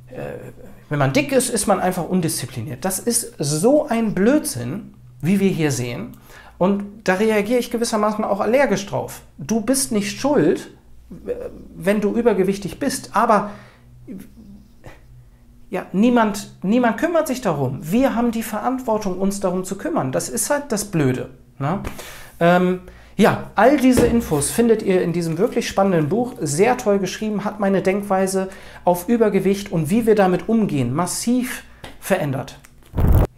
äh, 0.08 0.50
wenn 0.88 0.98
man 0.98 1.12
dick 1.12 1.32
ist, 1.32 1.48
ist 1.48 1.66
man 1.66 1.80
einfach 1.80 2.08
undiszipliniert. 2.08 2.84
Das 2.84 2.98
ist 2.98 3.34
so 3.38 3.86
ein 3.86 4.12
Blödsinn, 4.14 4.95
wie 5.20 5.40
wir 5.40 5.50
hier 5.50 5.70
sehen. 5.70 6.16
Und 6.58 6.84
da 7.04 7.14
reagiere 7.14 7.58
ich 7.58 7.70
gewissermaßen 7.70 8.24
auch 8.24 8.40
allergisch 8.40 8.86
drauf. 8.86 9.22
Du 9.38 9.60
bist 9.60 9.92
nicht 9.92 10.18
schuld, 10.18 10.70
wenn 11.76 12.00
du 12.00 12.14
übergewichtig 12.14 12.78
bist, 12.78 13.10
aber 13.14 13.50
ja, 15.68 15.86
niemand, 15.92 16.52
niemand 16.62 16.98
kümmert 16.98 17.26
sich 17.26 17.40
darum. 17.40 17.78
Wir 17.82 18.14
haben 18.14 18.30
die 18.30 18.42
Verantwortung, 18.42 19.18
uns 19.18 19.40
darum 19.40 19.64
zu 19.64 19.76
kümmern. 19.76 20.12
Das 20.12 20.28
ist 20.28 20.48
halt 20.48 20.64
das 20.70 20.86
Blöde. 20.86 21.30
Ne? 21.58 21.80
Ähm, 22.40 22.80
ja, 23.16 23.50
all 23.54 23.76
diese 23.78 24.06
Infos 24.06 24.50
findet 24.50 24.82
ihr 24.82 25.02
in 25.02 25.12
diesem 25.12 25.38
wirklich 25.38 25.66
spannenden 25.68 26.08
Buch. 26.08 26.34
Sehr 26.40 26.76
toll 26.76 26.98
geschrieben, 26.98 27.44
hat 27.44 27.60
meine 27.60 27.82
Denkweise 27.82 28.48
auf 28.84 29.08
Übergewicht 29.08 29.72
und 29.72 29.90
wie 29.90 30.06
wir 30.06 30.14
damit 30.14 30.48
umgehen 30.48 30.94
massiv 30.94 31.64
verändert. 31.98 32.58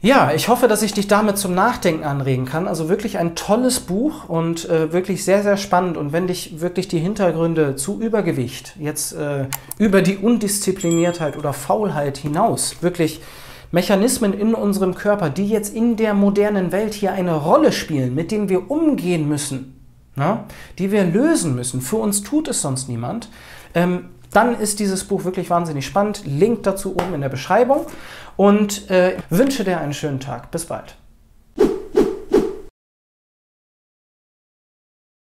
Ja, 0.01 0.31
ich 0.33 0.47
hoffe, 0.47 0.69
dass 0.69 0.83
ich 0.83 0.93
dich 0.93 1.09
damit 1.09 1.39
zum 1.39 1.55
Nachdenken 1.55 2.05
anregen 2.05 2.45
kann. 2.45 2.69
Also 2.69 2.89
wirklich 2.89 3.19
ein 3.19 3.35
tolles 3.35 3.81
Buch 3.81 4.29
und 4.29 4.69
äh, 4.69 4.93
wirklich 4.93 5.25
sehr, 5.25 5.43
sehr 5.43 5.57
spannend. 5.57 5.97
Und 5.97 6.13
wenn 6.13 6.29
dich 6.29 6.61
wirklich 6.61 6.87
die 6.87 7.01
Hintergründe 7.01 7.75
zu 7.75 8.01
Übergewicht, 8.01 8.77
jetzt 8.79 9.13
äh, 9.15 9.47
über 9.77 10.01
die 10.01 10.19
Undiszipliniertheit 10.19 11.37
oder 11.37 11.53
Faulheit 11.53 12.17
hinaus, 12.17 12.77
wirklich 12.81 13.21
Mechanismen 13.73 14.35
in 14.35 14.55
unserem 14.55 14.95
Körper, 14.95 15.31
die 15.31 15.49
jetzt 15.49 15.75
in 15.75 15.97
der 15.97 16.15
modernen 16.15 16.71
Welt 16.71 16.95
hier 16.95 17.13
eine 17.13 17.35
Rolle 17.35 17.73
spielen, 17.73 18.15
mit 18.15 18.31
denen 18.31 18.49
wir 18.49 18.71
umgehen 18.71 19.29
müssen, 19.29 19.85
na, 20.15 20.35
ne, 20.35 20.45
die 20.79 20.93
wir 20.93 21.05
lösen 21.05 21.57
müssen. 21.57 21.81
Für 21.81 21.97
uns 21.97 22.23
tut 22.23 22.47
es 22.47 22.63
sonst 22.63 22.89
niemand. 22.89 23.31
Ähm, 23.75 24.11
dann 24.31 24.61
ist 24.61 24.79
dieses 24.79 25.05
Buch 25.05 25.25
wirklich 25.25 25.51
wahnsinnig 25.51 25.87
spannend. 25.87 26.23
Link 26.25 26.63
dazu 26.63 26.93
oben 26.93 27.15
in 27.15 27.21
der 27.23 27.31
Beschreibung 27.31 27.87
und 28.39 28.89
äh, 28.89 29.17
wünsche 29.31 29.65
dir 29.65 29.81
einen 29.81 29.93
schönen 29.93 30.21
Tag. 30.21 30.51
Bis 30.53 30.65
bald. 30.65 30.95